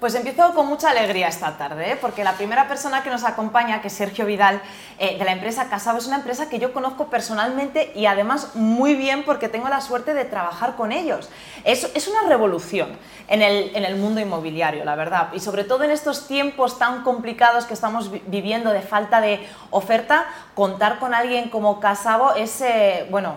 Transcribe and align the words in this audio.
Pues 0.00 0.14
empiezo 0.14 0.54
con 0.54 0.68
mucha 0.68 0.90
alegría 0.90 1.26
esta 1.26 1.58
tarde, 1.58 1.90
¿eh? 1.90 1.98
porque 2.00 2.22
la 2.22 2.34
primera 2.34 2.68
persona 2.68 3.02
que 3.02 3.10
nos 3.10 3.24
acompaña, 3.24 3.80
que 3.82 3.88
es 3.88 3.94
Sergio 3.94 4.26
Vidal, 4.26 4.62
eh, 5.00 5.18
de 5.18 5.24
la 5.24 5.32
empresa 5.32 5.68
Casabo, 5.68 5.98
es 5.98 6.06
una 6.06 6.18
empresa 6.18 6.48
que 6.48 6.60
yo 6.60 6.72
conozco 6.72 7.08
personalmente 7.08 7.90
y 7.96 8.06
además 8.06 8.54
muy 8.54 8.94
bien 8.94 9.24
porque 9.24 9.48
tengo 9.48 9.68
la 9.68 9.80
suerte 9.80 10.14
de 10.14 10.24
trabajar 10.24 10.76
con 10.76 10.92
ellos. 10.92 11.28
Es, 11.64 11.90
es 11.96 12.06
una 12.06 12.22
revolución 12.28 12.96
en 13.26 13.42
el, 13.42 13.96
mundo 13.96 14.20
inmobiliario, 14.20 14.84
la 14.84 14.94
verdad, 14.94 15.30
y 15.32 15.40
sobre 15.40 15.64
todo 15.64 15.82
en 15.82 15.90
estos 15.90 16.28
tiempos 16.28 16.78
tan 16.78 17.02
complicados 17.02 17.64
que 17.64 17.74
estamos 17.74 18.12
viviendo 18.28 18.70
de 18.70 18.82
falta 18.82 19.20
de 19.20 19.44
oferta, 19.70 20.26
contar 20.54 21.00
con 21.00 21.12
alguien 21.12 21.50
como 21.50 21.80
Casabo 21.80 22.34
es, 22.36 22.60
eh, 22.60 23.08
bueno, 23.10 23.34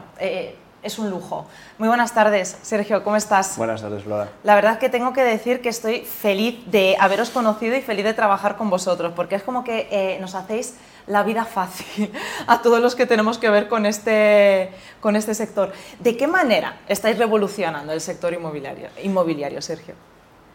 es 0.84 0.98
un 1.00 1.10
lujo. 1.10 1.46
Muy 1.78 1.88
buenas 1.88 2.14
tardes, 2.14 2.58
Sergio, 2.62 3.04
¿cómo 3.04 3.16
estás? 3.16 3.58
Buenas 3.58 3.82
tardes, 3.82 4.04
Flora. 4.04 4.30
La 4.44 4.56
verdad 4.56 4.80
que 4.80 4.90
tengo 4.90 5.14
que 5.14 5.24
decir 5.24 5.62
que 5.62 5.70
estoy 5.70 6.02
feliz 6.02 6.60
de 6.68 6.96
haberos 7.00 7.30
conocido 7.30 7.76
y 7.76 7.82
feliz 7.82 8.04
de 8.04 8.14
trabajar 8.14 8.58
con 8.58 8.70
vosotros, 8.70 9.14
porque 9.16 9.36
es 9.36 9.44
como 9.44 9.64
que 9.64 9.88
eh, 9.92 10.18
nos 10.20 10.36
hacéis 10.36 10.76
la 11.08 11.24
vida 11.24 11.46
fácil 11.46 12.12
a 12.48 12.62
todos 12.62 12.82
los 12.82 12.96
que 12.96 13.06
tenemos 13.06 13.38
que 13.38 13.50
ver 13.50 13.68
con 13.68 13.86
este, 13.86 14.72
con 15.00 15.16
este 15.16 15.36
sector. 15.36 15.72
¿De 16.00 16.18
qué 16.18 16.28
manera 16.28 16.82
estáis 16.88 17.18
revolucionando 17.18 17.94
el 17.94 18.02
sector 18.02 18.34
inmobiliario, 18.34 18.90
inmobiliario, 19.04 19.62
Sergio? 19.62 19.94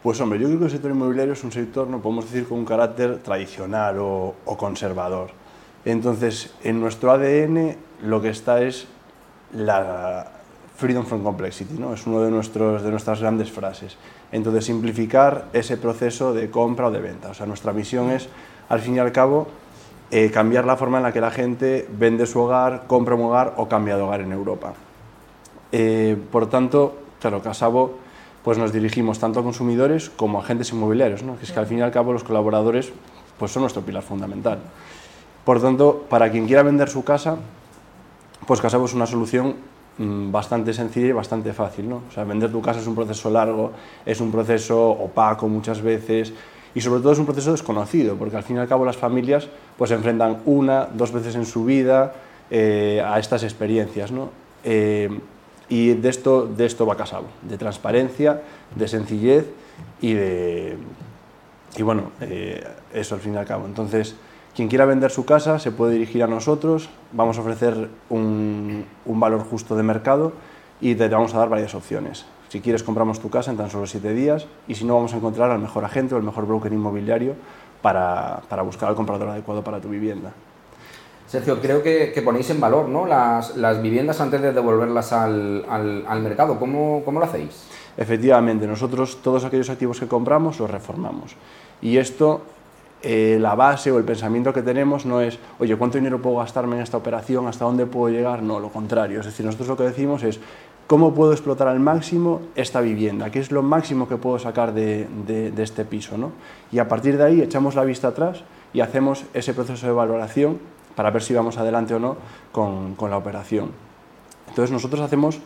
Pues 0.02 0.20
hombre, 0.20 0.38
yo 0.38 0.47
creo 0.47 0.58
que 0.58 0.64
el 0.66 0.70
sector 0.70 0.91
inmobiliario 0.91 1.33
es 1.33 1.42
un 1.42 1.52
sector, 1.52 1.88
no 1.88 2.00
podemos 2.00 2.30
decir, 2.30 2.48
con 2.48 2.58
un 2.58 2.64
carácter 2.64 3.22
tradicional 3.22 3.98
o, 3.98 4.34
o 4.45 4.56
conservador. 4.56 5.30
Entonces, 5.84 6.52
en 6.62 6.80
nuestro 6.80 7.12
ADN 7.12 7.77
lo 8.02 8.20
que 8.20 8.28
está 8.28 8.61
es 8.61 8.86
la 9.52 10.27
freedom 10.77 11.05
from 11.06 11.23
complexity, 11.23 11.74
¿no? 11.78 11.95
es 11.95 12.06
una 12.06 12.18
de, 12.18 12.27
de 12.27 12.91
nuestras 12.91 13.20
grandes 13.20 13.50
frases. 13.50 13.96
Entonces, 14.32 14.64
simplificar 14.64 15.46
ese 15.52 15.77
proceso 15.77 16.34
de 16.34 16.50
compra 16.50 16.88
o 16.88 16.91
de 16.91 17.00
venta. 17.00 17.30
O 17.30 17.34
sea, 17.34 17.46
nuestra 17.46 17.72
misión 17.72 18.10
es, 18.10 18.28
al 18.69 18.80
fin 18.80 18.96
y 18.96 18.98
al 18.98 19.12
cabo, 19.12 19.47
eh, 20.11 20.30
cambiar 20.30 20.64
la 20.64 20.77
forma 20.77 20.98
en 20.98 21.05
la 21.05 21.12
que 21.12 21.20
la 21.20 21.30
gente 21.30 21.89
vende 21.91 22.27
su 22.27 22.41
hogar, 22.41 22.84
compra 22.86 23.14
un 23.14 23.22
hogar 23.22 23.55
o 23.56 23.69
cambia 23.69 23.97
de 23.97 24.02
hogar 24.02 24.20
en 24.20 24.33
Europa. 24.33 24.74
Eh, 25.72 26.17
por 26.30 26.48
tanto, 26.48 26.97
claro, 27.20 27.42
Casabo, 27.42 27.98
pues 28.44 28.58
nos 28.58 28.72
dirigimos 28.72 29.19
tanto 29.19 29.41
a 29.41 29.42
consumidores 29.42 30.11
como 30.11 30.39
a 30.39 30.42
agentes 30.42 30.70
inmobiliarios, 30.70 31.24
¿no? 31.24 31.36
es 31.42 31.50
que 31.50 31.58
al 31.58 31.67
fin 31.67 31.78
y 31.78 31.83
al 31.83 31.91
cabo 31.91 32.12
los 32.12 32.22
colaboradores 32.22 32.92
pues 33.39 33.50
son 33.50 33.62
nuestro 33.62 33.83
pilar 33.83 34.05
fundamental. 34.05 34.61
Por 35.44 35.61
tanto, 35.61 36.05
para 36.08 36.30
quien 36.30 36.47
quiera 36.47 36.62
vender 36.62 36.89
su 36.89 37.02
casa, 37.02 37.36
pues 38.47 38.61
Casabo 38.61 38.84
es 38.84 38.95
una 38.95 39.06
solución 39.06 39.55
mm, 39.98 40.31
bastante 40.31 40.73
sencilla 40.75 41.09
y 41.09 41.12
bastante 41.12 41.53
fácil. 41.53 41.89
¿no? 41.89 42.03
O 42.09 42.12
sea, 42.12 42.25
vender 42.25 42.51
tu 42.53 42.61
casa 42.61 42.81
es 42.81 42.87
un 42.87 42.95
proceso 42.95 43.31
largo, 43.31 43.73
es 44.05 44.20
un 44.20 44.31
proceso 44.31 44.91
opaco 44.91 45.48
muchas 45.48 45.81
veces 45.81 46.33
y 46.75 46.81
sobre 46.83 47.01
todo 47.01 47.12
es 47.12 47.19
un 47.19 47.25
proceso 47.25 47.53
desconocido, 47.53 48.17
porque 48.17 48.37
al 48.37 48.42
fin 48.42 48.57
y 48.57 48.59
al 48.59 48.69
cabo 48.69 48.84
las 48.84 48.98
familias 48.98 49.48
pues, 49.79 49.89
se 49.89 49.95
enfrentan 49.97 50.42
una, 50.45 50.84
dos 50.84 51.11
veces 51.11 51.34
en 51.34 51.47
su 51.47 51.64
vida 51.64 52.12
eh, 52.51 53.03
a 53.05 53.19
estas 53.19 53.45
experiencias. 53.45 54.12
¿no? 54.12 54.29
Eh, 54.62 55.09
y 55.69 55.95
de 55.95 56.09
esto, 56.09 56.47
de 56.47 56.67
esto 56.67 56.87
va 56.87 56.97
Casabo, 56.97 57.29
de 57.42 57.57
transparencia, 57.59 58.42
de 58.75 58.89
sencillez 58.89 59.47
y 60.01 60.12
de... 60.12 60.77
Y 61.77 61.83
bueno, 61.83 62.12
eh, 62.20 62.62
eso 62.92 63.14
al 63.14 63.20
fin 63.20 63.34
y 63.34 63.37
al 63.37 63.47
cabo. 63.47 63.67
Entonces, 63.67 64.14
quien 64.56 64.68
quiera 64.68 64.86
vender 64.86 65.10
su 65.10 65.26
casa 65.26 65.58
se 65.58 65.70
puede 65.70 65.92
dirigir 65.92 66.22
a 66.22 66.26
nosotros, 66.26 66.88
vamos 67.12 67.36
a 67.36 67.42
ofrecer 67.42 67.90
un, 68.08 68.86
valor 69.04 69.42
justo 69.42 69.76
de 69.76 69.82
mercado 69.82 70.32
y 70.80 70.94
te 70.94 71.08
vamos 71.08 71.34
a 71.34 71.38
dar 71.38 71.50
varias 71.50 71.74
opciones. 71.74 72.24
Si 72.48 72.62
quieres 72.62 72.82
compramos 72.82 73.20
tu 73.20 73.28
casa 73.28 73.50
en 73.50 73.58
tan 73.58 73.68
solo 73.68 73.86
siete 73.86 74.14
días 74.14 74.46
y 74.66 74.74
si 74.74 74.86
no 74.86 74.94
vamos 74.94 75.12
a 75.12 75.18
encontrar 75.18 75.50
al 75.50 75.58
mejor 75.58 75.84
agente 75.84 76.14
o 76.14 76.18
el 76.18 76.24
mejor 76.24 76.46
broker 76.46 76.72
inmobiliario 76.72 77.34
para, 77.82 78.40
buscar 78.64 78.88
al 78.88 78.94
comprador 78.94 79.28
adecuado 79.28 79.62
para 79.62 79.78
tu 79.78 79.90
vivienda. 79.90 80.32
Sergio, 81.27 81.60
creo 81.60 81.82
que, 81.82 82.22
ponéis 82.24 82.48
en 82.48 82.58
valor 82.58 82.88
¿no? 82.88 83.04
las, 83.04 83.83
viviendas 83.83 84.22
antes 84.22 84.40
de 84.40 84.52
devolverlas 84.52 85.12
al, 85.12 85.66
al, 85.68 86.22
mercado. 86.22 86.58
¿Cómo, 86.58 87.02
¿Cómo, 87.05 87.20
lo 87.20 87.27
hacéis? 87.27 87.68
Efectivamente, 87.98 88.66
nosotros 88.66 89.18
todos 89.22 89.45
aquellos 89.45 89.68
activos 89.68 90.00
que 90.00 90.06
compramos 90.06 90.58
los 90.58 90.70
reformamos. 90.70 91.36
Y 91.83 91.98
esto 91.98 92.40
eh, 93.02 93.39
la 93.40 93.55
base 93.55 93.92
o 93.92 93.98
el 93.98 94.05
pensamiento 94.05 94.52
que 94.52 94.62
tenemos 94.62 95.07
no 95.07 95.20
es, 95.20 95.39
oye, 95.58 95.77
¿cuánto 95.77 95.98
dinero 95.98 96.20
puedo 96.20 96.36
gastarme 96.36 96.77
en 96.77 96.83
esta 96.83 96.96
operación? 96.96 97.46
¿Hasta 97.46 97.64
dónde 97.64 97.86
puedo 97.86 98.12
llegar? 98.12 98.42
No, 98.42 98.58
lo 98.58 98.70
contrario. 98.70 99.20
Es 99.20 99.27
decir, 99.27 99.45
nosotros 99.45 99.68
lo 99.68 99.77
que 99.77 99.84
decimos 99.84 100.23
es, 100.23 100.40
¿cómo 100.86 101.14
puedo 101.14 101.33
explotar 101.33 101.68
al 101.68 101.79
máximo 101.79 102.40
esta 102.55 102.80
vivienda? 102.80 103.30
¿Qué 103.30 103.40
es 103.40 103.52
lo 103.52 103.62
máximo 103.62 104.08
que 104.08 104.17
puedo 104.17 104.39
sacar 104.39 104.73
de, 104.73 105.52
este 105.58 105.84
piso? 105.84 106.17
¿no? 106.17 106.33
Y 106.73 106.79
a 106.79 106.89
partir 106.89 107.17
de 107.17 107.24
ahí 107.24 107.42
echamos 107.42 107.74
la 107.74 107.84
vista 107.84 108.08
atrás 108.08 108.42
y 108.73 108.80
hacemos 108.80 109.24
ese 109.34 109.52
proceso 109.55 109.86
de 109.86 109.92
valoración 109.92 110.58
para 110.95 111.11
ver 111.11 111.23
si 111.23 111.34
vamos 111.34 111.58
adelante 111.58 111.95
o 111.95 111.98
no 111.98 112.17
con, 112.51 112.95
con 112.95 113.11
la 113.11 113.18
operación. 113.18 113.70
Entonces 114.48 114.73
nosotros 114.73 115.02
hacemos 115.02 115.40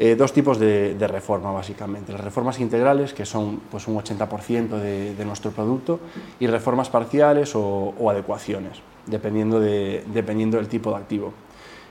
eh, 0.00 0.14
dos 0.14 0.32
tipos 0.32 0.60
de, 0.60 0.96
reforma, 1.08 1.50
básicamente. 1.50 2.12
Las 2.12 2.20
reformas 2.20 2.60
integrales, 2.60 3.12
que 3.12 3.26
son 3.26 3.60
pues, 3.68 3.88
un 3.88 3.96
80% 3.96 4.78
de, 4.78 5.24
nuestro 5.24 5.50
producto, 5.50 5.98
y 6.38 6.46
reformas 6.46 6.88
parciales 6.88 7.52
o, 7.56 7.94
adecuaciones, 8.08 8.78
dependiendo, 9.06 9.58
de, 9.58 10.04
dependiendo 10.06 10.56
del 10.56 10.68
tipo 10.68 10.90
de 10.90 10.96
activo. 10.96 11.32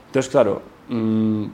Entonces, 0.06 0.30
claro, 0.30 0.62
mm, 0.88 1.44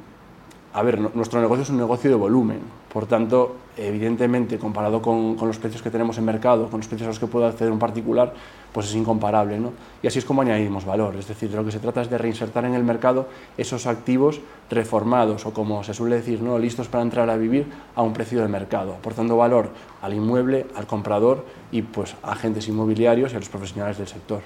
a 0.74 0.82
ver, 0.82 0.98
nuestro 1.14 1.40
negocio 1.40 1.62
es 1.62 1.70
un 1.70 1.76
negocio 1.76 2.10
de 2.10 2.16
volumen, 2.16 2.58
por 2.92 3.06
tanto, 3.06 3.54
evidentemente, 3.76 4.58
comparado 4.58 5.00
con, 5.00 5.36
los 5.40 5.56
precios 5.58 5.82
que 5.82 5.90
tenemos 5.90 6.18
en 6.18 6.24
mercado, 6.24 6.68
con 6.68 6.80
los 6.80 6.88
precios 6.88 7.06
a 7.06 7.10
los 7.10 7.20
que 7.20 7.28
puede 7.28 7.46
acceder 7.46 7.72
un 7.72 7.78
particular, 7.78 8.34
pues 8.72 8.86
es 8.86 8.96
incomparable. 8.96 9.60
¿no? 9.60 9.70
Y 10.02 10.08
así 10.08 10.18
es 10.18 10.24
como 10.24 10.42
añadimos 10.42 10.84
valor, 10.84 11.14
es 11.14 11.28
decir, 11.28 11.48
de 11.48 11.56
lo 11.56 11.64
que 11.64 11.70
se 11.70 11.78
trata 11.78 12.02
es 12.02 12.10
de 12.10 12.18
reinsertar 12.18 12.64
en 12.64 12.74
el 12.74 12.82
mercado 12.82 13.28
esos 13.56 13.86
activos 13.86 14.40
reformados 14.68 15.46
o, 15.46 15.54
como 15.54 15.84
se 15.84 15.94
suele 15.94 16.16
decir, 16.16 16.42
¿no? 16.42 16.58
listos 16.58 16.88
para 16.88 17.04
entrar 17.04 17.30
a 17.30 17.36
vivir 17.36 17.66
a 17.94 18.02
un 18.02 18.12
precio 18.12 18.42
de 18.42 18.48
mercado, 18.48 18.94
aportando 18.94 19.36
valor 19.36 19.68
al 20.02 20.12
inmueble, 20.12 20.66
al 20.74 20.88
comprador 20.88 21.44
y 21.70 21.82
pues, 21.82 22.16
a 22.24 22.32
agentes 22.32 22.66
inmobiliarios 22.66 23.32
y 23.32 23.36
a 23.36 23.38
los 23.38 23.48
profesionales 23.48 23.98
del 23.98 24.08
sector. 24.08 24.41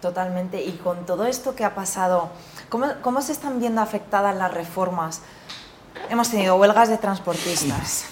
Totalmente. 0.00 0.62
Y 0.62 0.72
con 0.72 1.06
todo 1.06 1.26
esto 1.26 1.54
que 1.54 1.64
ha 1.64 1.74
pasado, 1.74 2.28
¿cómo, 2.68 2.86
cómo 3.02 3.22
se 3.22 3.32
están 3.32 3.58
viendo 3.60 3.80
afectadas 3.80 4.36
las 4.36 4.52
reformas? 4.52 5.22
Hemos 6.10 6.30
tenido 6.30 6.56
huelgas 6.56 6.88
de 6.88 6.98
transportistas, 6.98 8.04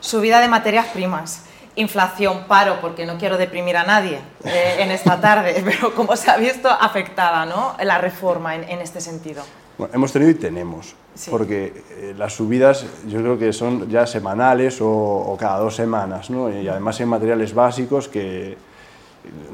subida 0.00 0.40
de 0.40 0.48
materias 0.48 0.86
primas, 0.86 1.42
inflación, 1.74 2.44
paro, 2.48 2.78
porque 2.80 3.06
no 3.06 3.18
quiero 3.18 3.36
deprimir 3.36 3.76
a 3.76 3.84
nadie 3.84 4.20
eh, 4.44 4.76
en 4.78 4.90
esta 4.90 5.20
tarde, 5.20 5.62
pero 5.64 5.94
cómo 5.94 6.16
se 6.16 6.30
ha 6.30 6.36
visto 6.36 6.68
afectada 6.68 7.44
¿no? 7.44 7.76
la 7.82 7.98
reforma 7.98 8.54
en, 8.54 8.80
este 8.80 9.00
sentido. 9.00 9.42
Bueno, 9.76 9.92
hemos 9.94 10.12
tenido 10.12 10.30
y 10.30 10.34
tenemos, 10.34 10.94
porque 11.28 11.84
eh, 11.90 12.14
las 12.16 12.32
subidas 12.32 12.86
yo 13.06 13.20
creo 13.20 13.38
que 13.38 13.52
son 13.52 13.90
ya 13.90 14.06
semanales 14.06 14.80
o, 14.80 14.88
o, 14.88 15.36
cada 15.36 15.58
dos 15.58 15.76
semanas, 15.76 16.30
¿no? 16.30 16.50
y 16.50 16.66
además 16.66 16.98
en 17.00 17.08
materiales 17.08 17.52
básicos 17.52 18.08
que 18.08 18.56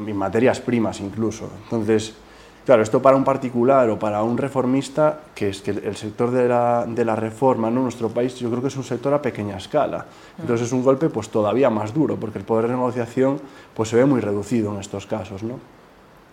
en 0.07 0.17
materias 0.17 0.61
primas 0.61 1.01
incluso. 1.01 1.49
Entonces, 1.65 2.15
Claro, 2.65 2.83
esto 2.83 3.03
para 3.03 3.17
un 3.17 3.25
particular 3.25 3.91
o 3.91 3.99
para 3.99 4.23
un 4.23 4.39
reformista, 4.39 5.19
que 5.35 5.49
es 5.49 5.63
que 5.63 5.73
el 5.73 5.97
sector 5.97 6.31
de 6.31 6.47
la, 6.47 6.87
de 6.87 7.05
la 7.05 7.17
reforma 7.17 7.69
en 7.69 7.75
nuestro 7.75 8.09
país 8.09 8.37
yo 8.37 8.49
creo 8.51 8.63
que 8.63 8.69
es 8.69 8.77
un 8.77 8.85
sector 8.85 9.13
a 9.13 9.21
pequeña 9.21 9.57
escala. 9.57 10.07
Entonces 10.39 10.69
es 10.69 10.73
un 10.73 10.85
golpe 10.85 11.09
pues 11.09 11.29
todavía 11.29 11.71
más 11.71 11.93
duro, 11.93 12.17
porque 12.17 12.39
el 12.39 12.45
poder 12.45 12.69
de 12.69 12.75
negociación 12.75 13.41
pues 13.75 13.89
se 13.89 13.97
ve 13.97 14.05
muy 14.05 14.21
reducido 14.21 14.73
en 14.73 14.79
estos 14.79 15.07
casos. 15.07 15.43
¿no? 15.43 15.59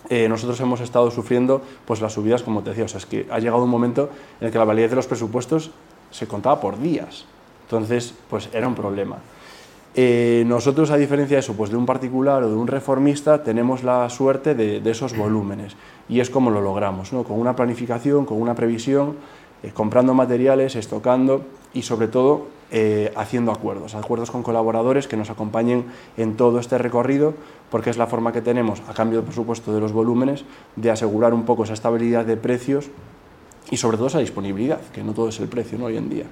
Eh, 0.08 0.30
nosotros 0.30 0.60
hemos 0.60 0.82
estado 0.82 1.10
sufriendo 1.10 1.64
pues 1.86 2.00
las 2.00 2.14
subidas, 2.14 2.44
como 2.44 2.62
te 2.62 2.70
decía, 2.70 2.86
o 2.86 2.88
sea, 2.88 3.00
es 3.00 3.08
que 3.08 3.26
ha 3.32 3.40
llegado 3.40 3.64
un 3.64 3.70
momento 3.70 4.10
en 4.40 4.48
el 4.48 4.52
que 4.52 4.60
la 4.60 4.66
validez 4.66 4.92
de 4.92 4.98
los 4.98 5.08
presupuestos 5.08 5.72
se 6.12 6.28
contaba 6.28 6.62
por 6.62 6.80
días. 6.80 7.26
Entonces, 7.64 8.14
pues 8.30 8.50
era 8.54 8.68
un 8.68 8.76
problema. 8.76 9.18
Eh, 10.02 10.46
nosotros, 10.48 10.92
a 10.92 10.96
diferencia 10.96 11.36
de 11.36 11.42
eso, 11.42 11.56
pues 11.56 11.72
de 11.72 11.76
un 11.76 11.86
particular 11.86 12.41
o 12.44 12.50
de 12.50 12.56
un 12.56 12.68
reformista, 12.68 13.44
tenemos 13.44 13.84
la 13.84 14.09
suerte 14.09 14.56
de, 14.56 14.90
esos 14.90 15.14
volúmenes. 15.14 15.76
Y 16.08 16.22
es 16.22 16.29
como 16.29 16.52
lo 16.52 16.62
logramos, 16.62 17.12
¿no? 17.12 17.26
con 17.26 17.38
una 17.38 17.53
planificación, 17.53 18.23
con 18.23 18.41
una 18.41 18.56
previsión, 18.56 19.18
eh, 19.62 19.72
comprando 19.73 20.14
materiales, 20.14 20.78
estocando 20.78 21.41
y 21.73 21.82
sobre 21.82 22.08
todo 22.08 22.47
eh, 22.72 23.12
haciendo 23.18 23.52
acuerdos, 23.52 23.94
acuerdos 23.94 24.32
con 24.32 24.41
colaboradores 24.41 25.09
que 25.09 25.18
nos 25.18 25.29
acompañen 25.29 25.88
en 26.16 26.38
todo 26.38 26.59
este 26.59 26.78
recorrido, 26.78 27.34
porque 27.70 27.90
es 27.90 27.97
la 27.97 28.08
forma 28.08 28.32
que 28.32 28.41
tenemos, 28.41 28.82
a 28.88 28.94
cambio, 28.94 29.26
por 29.26 29.34
supuesto, 29.34 29.73
de 29.73 29.82
los 29.82 29.91
volúmenes, 29.91 30.46
de 30.78 30.91
asegurar 30.91 31.34
un 31.34 31.44
poco 31.44 31.66
esa 31.66 31.73
estabilidad 31.73 32.23
de 32.23 32.38
precios 32.38 32.90
y 33.70 33.76
sobre 33.76 33.97
todo 33.97 34.08
esa 34.08 34.20
disponibilidad, 34.20 34.79
que 34.94 35.03
no 35.03 35.14
todo 35.14 35.28
es 35.28 35.41
el 35.41 35.50
precio 35.50 35.78
hoy 35.84 35.97
en 35.97 36.09
día 36.09 36.26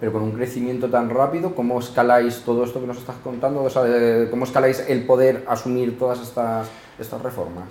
pero 0.00 0.12
con 0.12 0.22
un 0.22 0.32
crecimiento 0.32 0.88
tan 0.88 1.10
rápido, 1.10 1.54
¿cómo 1.54 1.78
escaláis 1.78 2.42
todo 2.42 2.64
esto 2.64 2.80
que 2.80 2.86
nos 2.86 2.96
estás 2.96 3.16
contando? 3.22 3.68
¿Cómo 4.30 4.44
escaláis 4.44 4.82
el 4.88 5.04
poder 5.04 5.44
asumir 5.46 5.98
todas 5.98 6.20
estas, 6.22 6.68
estas 6.98 7.20
reformas? 7.20 7.66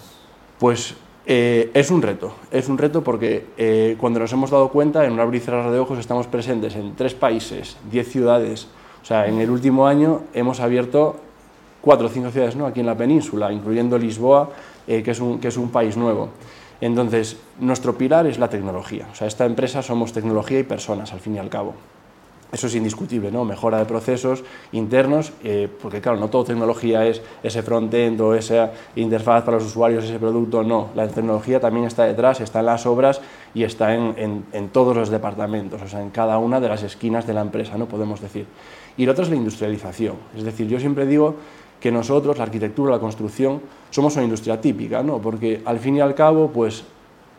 Pues 0.60 0.96
eh, 1.26 1.72
es 1.74 1.90
un 1.90 2.04
reto, 2.04 2.34
es 2.52 2.70
un 2.70 2.78
reto 2.78 3.04
porque 3.04 3.46
eh, 3.58 3.96
cuando 4.00 4.20
nos 4.20 4.32
hemos 4.32 4.52
dado 4.52 4.70
cuenta, 4.70 5.06
en 5.06 5.14
un 5.14 5.20
abrir 5.20 5.44
de 5.44 5.80
ojos, 5.80 5.98
estamos 5.98 6.28
presentes 6.28 6.76
en 6.76 6.96
tres 6.96 7.16
países, 7.16 7.78
diez 7.90 8.08
ciudades. 8.08 8.68
O 9.02 9.06
sea, 9.06 9.28
en 9.28 9.40
el 9.40 9.50
último 9.50 9.88
año 9.88 10.22
hemos 10.34 10.60
abierto 10.60 11.16
cuatro 11.82 12.08
o 12.08 12.10
cinco 12.10 12.30
ciudades 12.30 12.56
¿no? 12.56 12.68
aquí 12.68 12.80
en 12.80 12.86
la 12.86 12.98
península, 12.98 13.52
incluyendo 13.52 13.98
Lisboa, 13.98 14.50
eh, 14.88 15.02
que, 15.02 15.12
es 15.12 15.20
un, 15.20 15.40
que 15.40 15.48
es 15.48 15.58
un 15.58 15.70
país 15.70 15.98
nuevo. 15.98 16.30
Entonces, 16.82 17.38
nuestro 17.60 17.98
pilar 17.98 18.28
es 18.28 18.38
la 18.38 18.50
tecnología. 18.50 19.08
O 19.12 19.16
sea, 19.16 19.28
esta 19.28 19.46
empresa 19.46 19.82
somos 19.82 20.14
tecnología 20.14 20.60
y 20.60 20.64
personas, 20.64 21.12
al 21.12 21.20
fin 21.20 21.36
y 21.36 21.40
al 21.40 21.50
cabo. 21.50 21.74
Eso 22.52 22.66
es 22.66 22.74
indiscutible, 22.74 23.32
¿no? 23.32 23.46
Mejora 23.46 23.78
de 23.78 23.86
procesos 23.86 24.44
internos, 24.72 25.32
eh, 25.44 25.68
porque 25.82 26.02
claro, 26.02 26.18
no 26.18 26.30
todo 26.30 26.46
tecnología 26.46 27.06
es 27.06 27.22
ese 27.44 27.62
frontend 27.62 28.20
o 28.22 28.34
esa 28.34 28.72
interfaz 28.96 29.44
para 29.44 29.58
los 29.58 29.68
usuarios, 29.68 30.04
ese 30.04 30.18
producto, 30.18 30.64
no. 30.64 30.90
La 30.96 31.08
tecnología 31.08 31.60
también 31.60 31.86
está 31.86 32.06
detrás, 32.06 32.42
está 32.42 32.62
en 32.62 32.66
las 32.66 32.88
obras 32.88 33.22
y 33.54 33.64
está 33.64 33.94
en, 33.94 34.46
en, 34.52 34.70
todos 34.70 34.98
los 34.98 35.10
departamentos, 35.10 35.80
o 35.80 35.88
sea, 35.88 36.02
en 36.02 36.10
cada 36.10 36.40
una 36.40 36.60
de 36.60 36.70
las 36.70 36.82
esquinas 36.82 37.28
de 37.28 37.34
la 37.34 37.42
empresa, 37.42 37.78
¿no? 37.78 37.86
Podemos 37.86 38.20
decir. 38.20 38.48
Y 38.98 39.06
lo 39.06 39.12
otro 39.12 39.24
es 39.24 39.30
la 39.30 39.36
industrialización. 39.36 40.16
Es 40.36 40.44
decir, 40.44 40.68
yo 40.68 40.80
siempre 40.80 41.06
digo 41.06 41.36
que 41.80 41.92
nosotros, 41.92 42.38
la 42.40 42.46
arquitectura, 42.46 42.92
la 42.94 43.00
construcción, 43.00 43.62
somos 43.92 44.16
una 44.16 44.24
industria 44.24 44.60
típica, 44.60 45.04
¿no? 45.04 45.20
Porque 45.20 45.62
al 45.66 45.78
fin 45.78 45.98
y 45.98 46.02
al 46.02 46.16
cabo, 46.16 46.50
pues 46.50 46.84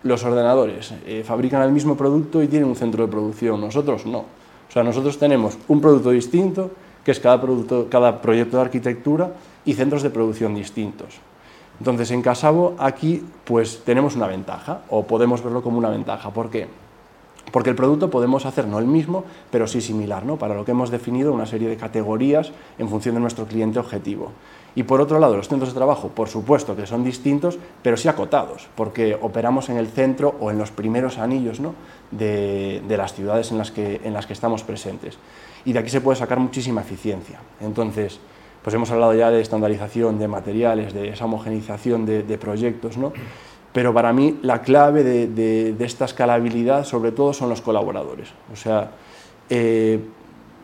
los 0.05 0.25
ordenadores 0.25 0.95
eh, 1.05 1.23
fabrican 1.25 1.63
el 1.63 1.73
mismo 1.73 1.97
producto 1.97 2.43
y 2.43 2.47
tienen 2.47 2.69
un 2.69 2.77
centro 2.77 3.05
de 3.05 3.11
producción, 3.11 3.61
nosotros 3.61 4.06
no. 4.06 4.40
O 4.70 4.72
sea, 4.72 4.84
nosotros 4.84 5.19
tenemos 5.19 5.58
un 5.67 5.81
producto 5.81 6.11
distinto, 6.11 6.70
que 7.05 7.11
es 7.11 7.19
cada, 7.19 7.40
producto, 7.40 7.88
cada 7.90 8.22
proyecto 8.22 8.56
de 8.56 8.62
arquitectura, 8.62 9.32
y 9.64 9.75
centros 9.75 10.05
de 10.05 10.11
producción 10.11 10.55
distintos. 10.55 11.19
Entonces, 11.81 12.12
en 12.12 12.22
Casabo, 12.22 12.76
aquí, 12.78 13.25
pues 13.44 13.82
tenemos 13.84 14.14
una 14.14 14.28
ventaja, 14.28 14.82
o 14.88 15.02
podemos 15.02 15.43
verlo 15.43 15.61
como 15.61 15.76
una 15.78 15.90
ventaja. 15.90 16.31
¿Por 16.31 16.50
qué? 16.50 16.69
Porque 17.50 17.70
el 17.70 17.76
producto 17.76 18.11
podemos 18.11 18.47
hacer 18.47 18.67
no 18.67 18.79
el 18.79 18.87
mismo, 18.87 19.25
pero 19.50 19.67
sí 19.67 19.81
similar, 19.81 20.25
¿no? 20.25 20.37
Para 20.37 20.55
lo 20.55 20.64
que 20.64 20.70
hemos 20.70 20.91
definido 20.91 21.32
una 21.32 21.47
serie 21.47 21.69
de 21.69 21.76
categorías 21.76 22.52
en 22.79 22.88
función 22.88 23.14
de 23.14 23.20
nuestro 23.20 23.47
cliente 23.47 23.79
objetivo. 23.79 24.32
Y 24.75 24.85
por 24.85 25.00
otro 25.00 25.19
lado, 25.19 25.37
los 25.37 25.49
centros 25.49 25.70
de 25.70 25.76
trabajo, 25.76 26.08
por 26.08 26.29
supuesto 26.29 26.76
que 26.76 26.87
son 26.87 27.02
distintos, 27.02 27.58
pero 27.82 27.97
sí 27.97 28.08
acotados, 28.08 28.69
porque 28.76 29.19
operamos 29.20 29.69
en 29.69 29.76
el 29.76 29.88
centro 29.88 30.37
o 30.41 30.50
en 30.50 30.58
los 30.58 30.70
primeros 30.70 31.19
anillos 31.19 31.58
¿no? 31.58 31.75
de, 32.12 32.82
las 32.88 33.14
ciudades 33.14 33.50
en 33.50 33.58
las, 33.58 33.73
que, 33.73 34.00
en 34.05 34.14
las 34.14 34.26
que 34.26 34.32
estamos 34.32 34.62
presentes. 34.62 35.19
Y 35.64 35.73
de 35.73 35.81
aquí 35.81 35.91
se 35.91 36.00
puede 36.00 36.17
sacar 36.17 36.38
muchísima 36.38 36.82
eficiencia. 36.82 37.41
Entonces, 37.61 38.20
pues 38.62 38.75
hemos 38.75 38.91
hablado 38.91 39.14
ya 39.14 39.31
de 39.31 39.41
estandarización 39.41 40.19
de 40.19 40.29
materiales, 40.29 40.93
de 40.93 41.08
esa 41.08 41.25
homogenización 41.25 42.06
de, 42.06 42.38
proyectos, 42.38 42.96
¿no? 42.96 43.12
Pero 43.72 43.94
para 43.94 44.12
mí 44.12 44.38
la 44.43 44.62
clave 44.62 45.05
de, 45.05 45.75
esta 45.81 46.05
escalabilidad 46.05 46.84
sobre 46.84 47.12
todo 47.12 47.32
son 47.32 47.49
los 47.49 47.61
colaboradores. 47.61 48.28
O 48.52 48.56
sea, 48.56 48.90
eh, 49.49 50.00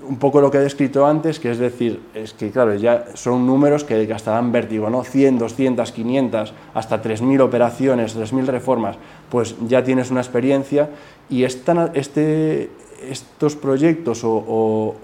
un 0.07 0.19
poco 0.19 0.41
lo 0.41 0.51
que 0.51 0.59
he 0.59 0.61
descrito 0.61 1.07
antes, 1.07 1.41
que 1.41 1.51
es 1.51 1.59
decir, 1.59 2.01
es 2.15 2.33
que 2.33 2.51
claro, 2.51 2.75
ya 2.75 3.07
son 3.15 3.47
números 3.47 3.85
que 3.85 4.13
hasta 4.13 4.33
dan 4.33 4.53
vértigo, 4.53 4.91
¿no? 4.91 5.03
100, 5.05 5.39
200, 5.39 5.93
500, 5.93 6.53
hasta 6.75 7.03
3.000 7.03 7.41
operaciones, 7.41 8.17
3.000 8.17 8.47
reformas, 8.47 8.97
pues 9.31 9.57
ya 9.67 9.83
tienes 9.83 10.11
una 10.11 10.21
experiencia 10.21 10.91
y 11.29 11.45
este, 11.45 12.71
estos 13.03 13.57
proyectos 13.57 14.21
o, 14.25 14.95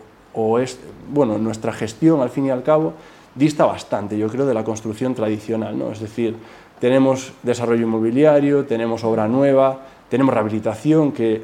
es, 0.61 0.79
bueno, 1.13 1.39
nuestra 1.39 1.73
gestión 1.73 2.21
al 2.21 2.31
fin 2.31 2.47
y 2.47 2.51
al 2.51 2.63
cabo 2.63 2.95
dista 3.35 3.65
bastante, 3.65 4.19
yo 4.19 4.29
creo, 4.29 4.47
de 4.47 4.55
la 4.55 4.63
construcción 4.63 5.15
tradicional, 5.15 5.79
¿no? 5.79 5.91
Es 5.91 6.01
decir, 6.01 6.37
tenemos 6.83 7.33
desarrollo 7.45 7.83
inmobiliario, 7.83 8.65
tenemos 8.65 9.05
obra 9.05 9.29
nueva, 9.29 9.79
tenemos 10.09 10.35
rehabilitación 10.35 11.13
que 11.13 11.41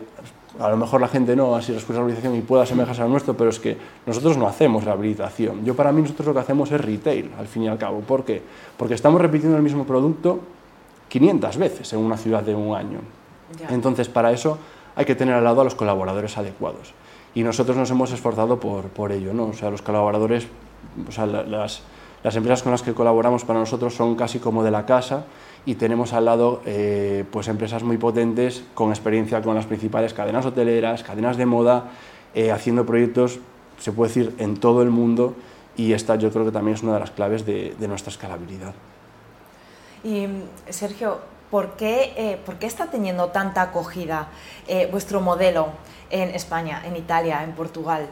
a 0.58 0.68
lo 0.68 0.76
mejor 0.76 1.00
la 1.00 1.06
gente 1.06 1.36
no, 1.36 1.54
así 1.54 1.72
escucha 1.72 2.00
rehabilitación 2.00 2.34
y 2.34 2.40
pueda 2.40 2.64
asemejarse 2.64 3.02
al 3.02 3.08
nuestro, 3.08 3.36
pero 3.36 3.50
es 3.50 3.60
que 3.60 3.76
nosotros 4.04 4.36
no 4.36 4.48
hacemos 4.48 4.82
rehabilitación. 4.82 5.64
Yo 5.64 5.76
para 5.76 5.92
mí 5.92 6.02
nosotros 6.02 6.26
lo 6.26 6.34
que 6.34 6.40
hacemos 6.40 6.72
es 6.72 6.80
retail, 6.80 7.30
al 7.38 7.46
fin 7.46 7.62
y 7.62 7.68
al 7.68 7.78
cabo. 7.78 8.00
¿Por 8.00 8.24
qué? 8.24 8.42
Porque 8.76 8.94
estamos 8.94 9.20
repitiendo 9.20 9.56
el 9.56 9.62
mismo 9.62 9.86
producto 9.86 10.40
500 11.08 11.56
veces 11.56 11.92
en 11.92 12.00
una 12.00 12.16
ciudad 12.16 12.42
de 12.42 12.56
un 12.56 12.74
año. 12.74 12.98
Entonces, 13.70 14.08
para 14.08 14.32
eso 14.32 14.58
hay 14.96 15.04
que 15.04 15.14
tener 15.14 15.36
al 15.36 15.44
lado 15.44 15.60
a 15.60 15.64
los 15.64 15.76
colaboradores 15.76 16.36
adecuados. 16.36 16.94
Y 17.36 17.44
nosotros 17.44 17.76
nos 17.76 17.88
hemos 17.92 18.10
esforzado 18.10 18.58
por, 18.58 18.86
por 18.86 19.12
ello, 19.12 19.32
¿no? 19.32 19.44
O 19.44 19.52
sea, 19.52 19.70
los 19.70 19.82
colaboradores, 19.82 20.48
o 21.08 21.12
sea, 21.12 21.26
las, 21.26 21.82
las 22.28 22.36
empresas 22.36 22.62
con 22.62 22.72
las 22.72 22.82
que 22.82 22.92
colaboramos 22.92 23.46
para 23.46 23.58
nosotros 23.58 23.94
son 23.94 24.14
casi 24.14 24.38
como 24.38 24.62
de 24.62 24.70
la 24.70 24.84
casa 24.84 25.24
y 25.64 25.76
tenemos 25.76 26.12
al 26.12 26.26
lado 26.26 26.60
eh, 26.66 27.24
pues 27.30 27.48
empresas 27.48 27.82
muy 27.82 27.96
potentes 27.96 28.64
con 28.74 28.90
experiencia 28.90 29.40
con 29.40 29.54
las 29.54 29.64
principales 29.64 30.12
cadenas 30.12 30.44
hoteleras, 30.44 31.02
cadenas 31.02 31.38
de 31.38 31.46
moda, 31.46 31.84
eh, 32.34 32.52
haciendo 32.52 32.84
proyectos, 32.84 33.38
se 33.78 33.92
puede 33.92 34.10
decir, 34.10 34.34
en 34.36 34.58
todo 34.58 34.82
el 34.82 34.90
mundo 34.90 35.36
y 35.74 35.94
esta 35.94 36.16
yo 36.16 36.30
creo 36.30 36.44
que 36.44 36.50
también 36.50 36.74
es 36.74 36.82
una 36.82 36.92
de 36.92 37.00
las 37.00 37.12
claves 37.12 37.46
de, 37.46 37.74
nuestra 37.88 38.10
escalabilidad. 38.10 38.74
Y 40.04 40.26
Sergio, 40.68 41.20
¿por 41.50 41.76
qué, 41.76 42.12
eh, 42.14 42.38
¿por 42.44 42.56
qué 42.56 42.66
está 42.66 42.88
teniendo 42.90 43.28
tanta 43.28 43.62
acogida 43.62 44.28
vuestro 44.92 45.22
modelo 45.22 45.68
en 46.10 46.28
España, 46.28 46.82
en 46.84 46.94
Italia, 46.94 47.42
en 47.42 47.52
Portugal? 47.52 48.06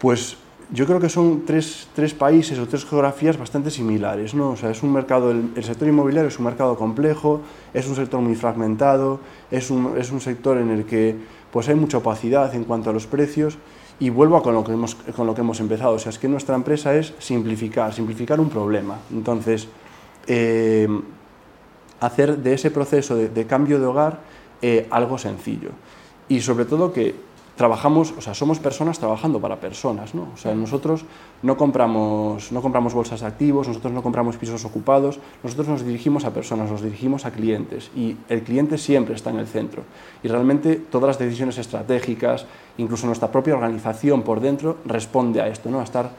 Pues 0.00 0.36
yo 0.72 0.86
creo 0.86 1.00
que 1.00 1.08
son 1.08 1.44
tres, 1.44 1.88
tres, 1.94 2.14
países 2.14 2.58
o 2.58 2.68
tres 2.68 2.84
geografías 2.84 3.36
bastante 3.36 3.70
similares. 3.70 4.34
¿no? 4.34 4.50
O 4.50 4.56
sea, 4.56 4.70
es 4.70 4.82
un 4.82 4.92
mercado, 4.92 5.30
el, 5.30 5.64
sector 5.64 5.88
inmobiliario 5.88 6.28
es 6.28 6.38
un 6.38 6.44
mercado 6.44 6.76
complejo, 6.76 7.40
es 7.74 7.88
un 7.88 7.96
sector 7.96 8.20
muy 8.20 8.36
fragmentado, 8.36 9.20
es 9.50 9.70
un, 9.70 9.98
es 9.98 10.12
un, 10.12 10.20
sector 10.20 10.58
en 10.58 10.70
el 10.70 10.84
que 10.84 11.16
pues, 11.50 11.68
hay 11.68 11.74
mucha 11.74 11.98
opacidad 11.98 12.54
en 12.54 12.64
cuanto 12.64 12.90
a 12.90 12.92
los 12.92 13.06
precios. 13.06 13.58
Y 13.98 14.08
vuelvo 14.08 14.36
a 14.36 14.42
con 14.42 14.54
lo, 14.54 14.64
que 14.64 14.72
hemos, 14.72 14.94
con 14.94 15.26
lo 15.26 15.34
que 15.34 15.42
hemos 15.42 15.60
empezado. 15.60 15.94
O 15.94 15.98
sea, 15.98 16.10
es 16.10 16.18
que 16.18 16.28
nuestra 16.28 16.54
empresa 16.54 16.94
es 16.94 17.12
simplificar, 17.18 17.92
simplificar 17.92 18.40
un 18.40 18.48
problema. 18.48 18.98
Entonces, 19.12 19.68
eh, 20.26 20.88
hacer 22.00 22.38
de 22.38 22.54
ese 22.54 22.70
proceso 22.70 23.14
de, 23.16 23.46
cambio 23.46 23.78
de 23.78 23.86
hogar 23.86 24.20
eh, 24.62 24.86
algo 24.90 25.18
sencillo. 25.18 25.70
Y 26.28 26.40
sobre 26.40 26.64
todo 26.64 26.92
que 26.92 27.14
trabajamos, 27.60 28.14
o 28.16 28.22
sea, 28.22 28.32
somos 28.32 28.58
personas 28.58 28.98
trabajando 28.98 29.38
para 29.38 29.60
personas, 29.60 30.14
¿no? 30.14 30.28
O 30.32 30.38
sea, 30.38 30.54
nosotros 30.54 31.04
no 31.42 31.58
compramos, 31.58 32.52
no 32.52 32.62
compramos 32.62 32.94
bolsas 32.94 33.20
de 33.20 33.26
activos, 33.26 33.68
nosotros 33.68 33.92
no 33.92 34.02
compramos 34.02 34.38
pisos 34.38 34.64
ocupados, 34.64 35.20
nosotros 35.42 35.68
nos 35.68 35.84
dirigimos 35.84 36.24
a 36.24 36.32
personas, 36.32 36.70
nos 36.70 36.80
dirigimos 36.80 37.26
a 37.26 37.32
clientes 37.32 37.90
y 37.94 38.16
el 38.30 38.44
cliente 38.44 38.78
siempre 38.78 39.14
está 39.14 39.28
en 39.28 39.40
el 39.40 39.46
centro. 39.46 39.82
Y 40.22 40.28
realmente 40.28 40.76
todas 40.76 41.08
las 41.08 41.18
decisiones 41.18 41.58
estratégicas, 41.58 42.46
incluso 42.78 43.06
nuestra 43.06 43.30
propia 43.30 43.52
organización 43.52 44.22
por 44.22 44.40
dentro, 44.40 44.78
responde 44.86 45.42
a 45.42 45.48
esto, 45.48 45.68
¿no? 45.68 45.80
A 45.80 45.84
estar 45.84 46.12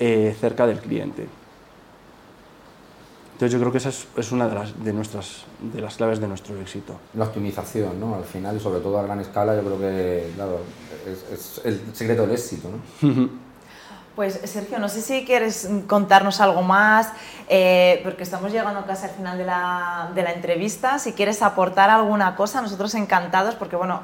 eh, 0.00 0.34
cerca 0.40 0.66
del 0.66 0.80
cliente. 0.80 1.28
Entonces 3.38 3.52
yo 3.52 3.60
creo 3.60 3.70
que 3.70 3.78
esa 3.78 3.90
es, 3.90 4.32
una 4.32 4.48
de 4.48 4.54
las, 4.56 4.82
de, 4.82 4.92
nuestras, 4.92 5.44
de 5.60 5.80
las 5.80 5.94
claves 5.94 6.18
de 6.18 6.26
nuestro 6.26 6.60
éxito. 6.60 6.98
La 7.14 7.26
optimización, 7.26 8.00
¿no? 8.00 8.16
Al 8.16 8.24
final 8.24 8.56
y 8.56 8.58
sobre 8.58 8.80
todo 8.80 8.98
a 8.98 9.04
gran 9.04 9.20
escala, 9.20 9.54
yo 9.54 9.62
creo 9.62 9.78
que, 9.78 10.32
claro, 10.34 10.58
es, 11.06 11.60
el 11.64 11.80
secreto 11.94 12.22
del 12.22 12.32
éxito, 12.32 12.68
¿no? 13.00 13.28
Pues 14.16 14.40
Sergio, 14.42 14.80
no 14.80 14.88
sé 14.88 15.00
si 15.00 15.24
quieres 15.24 15.70
contarnos 15.86 16.40
algo 16.40 16.62
más, 16.62 17.12
eh, 17.48 18.00
porque 18.02 18.24
estamos 18.24 18.50
llegando 18.50 18.84
casi 18.84 19.04
al 19.04 19.12
final 19.12 19.38
de 19.38 19.44
la, 19.44 20.10
de 20.12 20.22
la, 20.24 20.32
entrevista. 20.32 20.98
Si 20.98 21.12
quieres 21.12 21.40
aportar 21.40 21.90
alguna 21.90 22.34
cosa, 22.34 22.60
nosotros 22.60 22.92
encantados, 22.96 23.54
porque 23.54 23.76
bueno, 23.76 24.00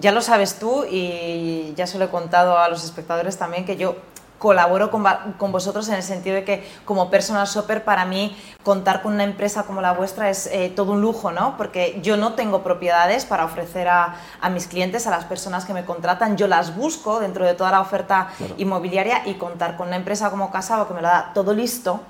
ya 0.00 0.10
lo 0.10 0.20
sabes 0.20 0.58
tú 0.58 0.84
y 0.90 1.72
ya 1.76 1.86
se 1.86 1.98
lo 1.98 2.06
he 2.06 2.08
contado 2.08 2.58
a 2.58 2.68
los 2.68 2.82
espectadores 2.82 3.38
también, 3.38 3.64
que 3.64 3.76
yo 3.76 3.94
colaboro 4.38 4.90
con, 4.90 5.04
con, 5.38 5.52
vosotros 5.52 5.88
en 5.88 5.94
el 5.94 6.02
sentido 6.02 6.36
de 6.36 6.44
que 6.44 6.68
como 6.84 7.10
personal 7.10 7.46
shopper 7.46 7.84
para 7.84 8.04
mí 8.04 8.36
contar 8.62 9.02
con 9.02 9.14
una 9.14 9.24
empresa 9.24 9.62
como 9.64 9.80
la 9.80 9.92
vuestra 9.92 10.28
es 10.30 10.46
eh, 10.48 10.72
todo 10.74 10.92
un 10.92 11.00
lujo, 11.00 11.32
¿no? 11.32 11.56
Porque 11.56 11.98
yo 12.02 12.16
no 12.16 12.34
tengo 12.34 12.62
propiedades 12.62 13.24
para 13.24 13.44
ofrecer 13.44 13.88
a, 13.88 14.16
a, 14.40 14.50
mis 14.50 14.66
clientes, 14.66 15.06
a 15.06 15.10
las 15.10 15.24
personas 15.24 15.64
que 15.64 15.72
me 15.72 15.84
contratan, 15.84 16.36
yo 16.36 16.48
las 16.48 16.76
busco 16.76 17.20
dentro 17.20 17.46
de 17.46 17.54
toda 17.54 17.70
la 17.70 17.80
oferta 17.80 18.28
inmobiliaria 18.58 19.22
y 19.26 19.34
contar 19.34 19.76
con 19.76 19.88
una 19.88 19.96
empresa 19.96 20.30
como 20.30 20.50
Casabo 20.50 20.86
que 20.88 20.94
me 20.94 21.02
lo 21.02 21.08
da 21.08 21.32
todo 21.34 21.54
listo 21.54 22.00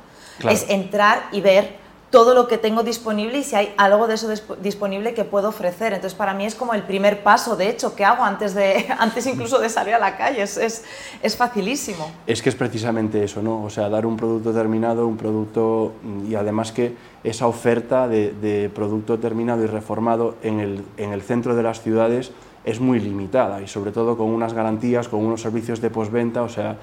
es 0.48 0.66
entrar 0.68 1.28
y 1.32 1.40
ver 1.40 1.85
todo 2.16 2.32
lo 2.32 2.48
que 2.48 2.56
tengo 2.56 2.82
disponible 2.82 3.40
y 3.40 3.44
si 3.44 3.56
hay 3.56 3.74
algo 3.76 4.06
de 4.06 4.14
eso 4.14 4.26
disponible 4.62 5.12
que 5.12 5.24
puedo 5.24 5.50
ofrecer. 5.50 5.92
Entonces, 5.92 6.16
para 6.16 6.32
mí 6.32 6.46
es 6.46 6.54
como 6.54 6.72
el 6.72 6.82
primer 6.82 7.22
paso, 7.22 7.56
de 7.56 7.68
hecho, 7.68 7.94
que 7.94 8.06
hago 8.06 8.24
antes, 8.24 8.54
de, 8.54 8.86
antes 8.98 9.26
incluso 9.26 9.58
de 9.58 9.68
salir 9.68 9.92
a 9.92 9.98
la 9.98 10.16
calle. 10.16 10.40
Es, 10.40 10.56
es, 10.56 10.82
es, 11.22 11.36
facilísimo. 11.36 12.10
Es 12.26 12.40
que 12.40 12.48
es 12.48 12.54
precisamente 12.54 13.22
eso, 13.22 13.42
¿no? 13.42 13.62
O 13.62 13.68
sea, 13.68 13.90
dar 13.90 14.06
un 14.06 14.16
producto 14.16 14.54
terminado, 14.54 15.06
un 15.06 15.18
producto 15.18 15.92
y 16.26 16.34
además 16.36 16.72
que 16.72 16.96
esa 17.22 17.48
oferta 17.48 18.08
de, 18.08 18.32
de 18.32 18.70
producto 18.70 19.18
terminado 19.18 19.62
y 19.62 19.66
reformado 19.66 20.36
en 20.42 20.60
el, 20.60 20.84
en 20.96 21.12
el 21.12 21.20
centro 21.20 21.54
de 21.54 21.64
las 21.64 21.82
ciudades 21.82 22.32
es 22.64 22.80
muy 22.80 22.98
limitada 22.98 23.60
y 23.60 23.68
sobre 23.68 23.92
todo 23.92 24.16
con 24.16 24.28
unas 24.28 24.54
garantías, 24.54 25.08
con 25.08 25.22
unos 25.22 25.42
servicios 25.42 25.82
de 25.82 25.90
postventa, 25.90 26.40
o 26.40 26.48
sea, 26.48 26.78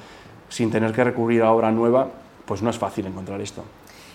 sin 0.50 0.70
tener 0.70 0.92
que 0.92 1.04
recurrir 1.04 1.42
a 1.42 1.52
obra 1.52 1.72
nueva, 1.72 2.10
pues 2.46 2.62
no 2.62 2.70
es 2.70 2.78
fácil 2.78 3.08
encontrar 3.08 3.42
esto 3.42 3.63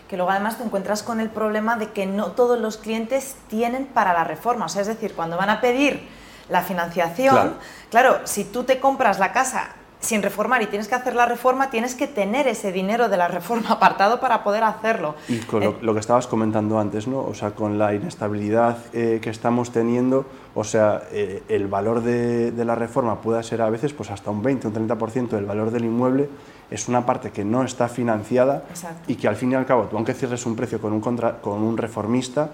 que 0.09 0.17
luego 0.17 0.31
además 0.31 0.59
te 0.59 0.65
encuentras 0.65 1.03
con 1.03 1.21
el 1.21 1.29
problema 1.29 1.77
de 1.77 1.91
que 1.91 2.07
no 2.07 2.33
todos 2.33 2.59
los 2.59 2.77
clientes 2.77 3.37
tienen 3.49 3.87
para 3.87 4.12
la 4.12 4.25
reforma. 4.25 4.65
O 4.65 4.69
sea, 4.69 4.83
es 4.83 4.88
decir, 4.88 5.15
cuando 5.15 5.37
van 5.37 5.50
a 5.50 5.61
pedir 5.61 6.09
la 6.49 6.62
financiación, 6.62 7.57
claro, 7.91 8.21
si 8.25 8.45
tú 8.45 8.65
te 8.65 8.81
compras 8.81 9.19
la 9.19 9.33
casa 9.33 9.69
sin 10.00 10.23
reformar 10.23 10.62
y 10.62 10.67
tienes 10.67 10.88
que 10.88 10.95
hacer 10.95 11.14
la 11.14 11.26
reforma, 11.26 11.71
tienes 11.71 11.95
que 11.95 12.07
tener 12.07 12.47
ese 12.47 12.73
dinero 12.73 13.09
de 13.09 13.17
la 13.17 13.28
reforma 13.28 13.71
apartado 13.73 14.21
para 14.21 14.45
poder 14.45 14.62
hacerlo. 14.64 15.14
Y 15.28 15.38
con 15.40 15.62
lo, 15.62 15.71
Eh, 15.71 15.95
que 15.95 16.00
estabas 16.00 16.26
comentando 16.26 16.78
antes, 16.78 17.09
¿no? 17.09 17.21
O 17.21 17.35
sea, 17.35 17.50
con 17.52 17.78
la 17.78 17.95
inestabilidad 17.95 18.78
eh, 18.93 19.19
que 19.21 19.31
estamos 19.31 19.73
teniendo, 19.73 20.26
o 20.55 20.64
sea, 20.64 21.02
eh, 21.11 21.43
el 21.49 21.67
valor 21.67 22.02
de, 22.02 22.52
de, 22.52 22.64
la 22.64 22.75
reforma 22.75 23.21
puede 23.21 23.43
ser 23.43 23.62
a 23.62 23.71
veces 23.71 23.93
pues 23.93 24.11
hasta 24.11 24.31
un 24.31 24.43
20, 24.43 24.69
un 24.69 24.75
30% 24.75 25.28
del 25.31 25.47
valor 25.47 25.71
del 25.71 25.85
inmueble, 25.85 26.28
es 26.71 26.88
una 26.88 27.05
parte 27.05 27.31
que 27.31 27.45
no 27.45 27.64
está 27.64 27.88
financiada 27.88 28.64
Exacto. 28.71 29.11
y 29.11 29.17
que 29.17 29.26
al 29.26 29.37
fin 29.37 29.52
y 29.52 29.55
al 29.55 29.67
cabo, 29.67 29.85
tú 29.85 29.97
aunque 29.97 30.14
cierres 30.14 30.45
un 30.47 30.55
precio 30.55 30.81
con 30.81 30.93
un, 30.93 31.00
contra, 31.00 31.40
con 31.40 31.62
un 31.62 31.76
reformista, 31.76 32.50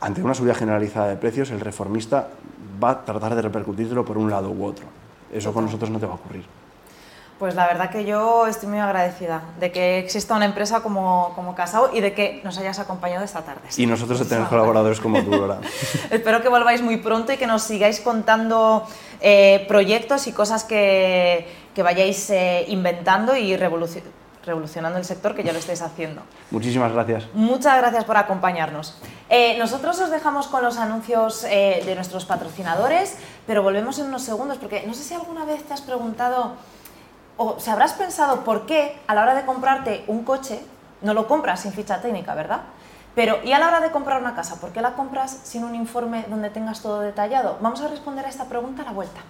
ante 0.00 0.22
una 0.22 0.34
subida 0.34 0.54
generalizada 0.54 1.08
de 1.08 1.16
precios, 1.16 1.50
el 1.50 1.60
reformista 1.60 2.28
va 2.82 2.90
a 2.90 3.04
tratar 3.04 3.34
de 3.34 3.42
repercutírtelo 3.42 4.04
por 4.04 4.16
un 4.16 4.30
lado 4.30 4.50
u 4.50 4.64
otro. 4.64 4.86
Eso 5.32 5.52
con 5.52 5.64
nosotros 5.64 5.90
no 5.90 5.98
te 5.98 6.06
va 6.06 6.12
a 6.12 6.16
ocurrir. 6.16 6.44
Pues 7.38 7.54
la 7.54 7.68
verdad 7.68 7.88
que 7.90 8.04
yo 8.04 8.48
estoy 8.48 8.68
muy 8.68 8.80
agradecida 8.80 9.42
de 9.60 9.70
que 9.70 10.00
exista 10.00 10.34
una 10.34 10.44
empresa 10.44 10.80
como, 10.80 11.32
como 11.36 11.54
Casao 11.54 11.90
y 11.94 12.00
de 12.00 12.12
que 12.12 12.40
nos 12.42 12.58
hayas 12.58 12.80
acompañado 12.80 13.24
esta 13.24 13.42
tarde. 13.42 13.60
Y 13.76 13.86
nosotros 13.86 14.18
de 14.18 14.24
tener 14.24 14.48
colaboradores 14.48 14.98
como 14.98 15.22
tú, 15.22 15.30
Dora. 15.30 15.60
Espero 16.10 16.42
que 16.42 16.48
volváis 16.48 16.82
muy 16.82 16.96
pronto 16.96 17.32
y 17.32 17.36
que 17.36 17.46
nos 17.46 17.62
sigáis 17.62 18.00
contando 18.00 18.84
eh, 19.20 19.64
proyectos 19.68 20.26
y 20.26 20.32
cosas 20.32 20.64
que, 20.64 21.46
que 21.76 21.82
vayáis 21.84 22.28
eh, 22.30 22.64
inventando 22.66 23.36
y 23.36 23.56
revoluci 23.56 24.02
revolucionando 24.44 24.98
el 24.98 25.04
sector, 25.04 25.34
que 25.34 25.42
ya 25.42 25.52
lo 25.52 25.58
estáis 25.58 25.82
haciendo. 25.82 26.22
Muchísimas 26.50 26.92
gracias. 26.92 27.26
Muchas 27.34 27.76
gracias 27.78 28.04
por 28.04 28.16
acompañarnos. 28.16 28.98
Eh, 29.28 29.56
nosotros 29.58 30.00
os 30.00 30.10
dejamos 30.10 30.46
con 30.46 30.62
los 30.62 30.78
anuncios 30.78 31.44
eh, 31.44 31.82
de 31.84 31.94
nuestros 31.94 32.24
patrocinadores, 32.24 33.16
pero 33.46 33.62
volvemos 33.62 33.98
en 33.98 34.06
unos 34.06 34.22
segundos, 34.22 34.58
porque 34.58 34.84
no 34.86 34.94
sé 34.94 35.04
si 35.04 35.14
alguna 35.14 35.44
vez 35.44 35.64
te 35.64 35.74
has 35.74 35.82
preguntado 35.82 36.54
o 37.36 37.58
se 37.60 37.70
habrás 37.70 37.92
pensado 37.92 38.44
por 38.44 38.66
qué 38.66 38.98
a 39.06 39.14
la 39.14 39.22
hora 39.22 39.34
de 39.34 39.44
comprarte 39.44 40.04
un 40.08 40.24
coche 40.24 40.60
no 41.02 41.14
lo 41.14 41.28
compras 41.28 41.60
sin 41.60 41.72
ficha 41.72 42.00
técnica, 42.00 42.34
¿verdad? 42.34 42.62
Pero 43.14 43.38
¿y 43.44 43.52
a 43.52 43.58
la 43.58 43.68
hora 43.68 43.80
de 43.80 43.90
comprar 43.90 44.20
una 44.20 44.34
casa? 44.34 44.60
¿Por 44.60 44.70
qué 44.70 44.80
la 44.80 44.94
compras 44.94 45.40
sin 45.44 45.64
un 45.64 45.74
informe 45.74 46.26
donde 46.28 46.50
tengas 46.50 46.82
todo 46.82 47.00
detallado? 47.00 47.58
Vamos 47.60 47.80
a 47.80 47.88
responder 47.88 48.24
a 48.26 48.28
esta 48.28 48.44
pregunta 48.44 48.82
a 48.82 48.86
la 48.86 48.92
vuelta. 48.92 49.20